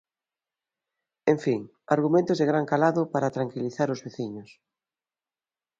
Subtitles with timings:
[1.31, 1.61] En fin,
[1.95, 4.49] argumentos de gran calado para tranquilizar os veciños.